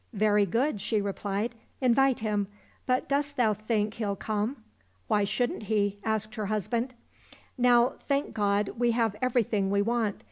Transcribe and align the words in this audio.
—"Very 0.25 0.47
good," 0.47 0.81
she 0.81 0.99
replied;" 0.99 1.53
invite 1.89 2.17
him, 2.21 2.47
but 2.87 3.07
dost 3.07 3.37
thou 3.37 3.53
think 3.53 3.93
he'll 3.93 4.15
come?"—" 4.15 4.63
Why 5.07 5.25
shouldn't 5.25 5.61
he 5.61 5.99
}"asked 6.03 6.33
her 6.33 6.47
husband." 6.47 6.95
Now, 7.59 7.93
thank 8.07 8.33
God, 8.33 8.69
we 8.79 8.93
have 8.93 9.15
everything 9.21 9.69
we 9.69 9.83
want. 9.83 10.15